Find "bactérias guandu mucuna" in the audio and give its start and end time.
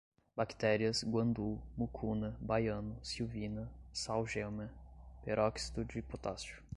0.35-2.35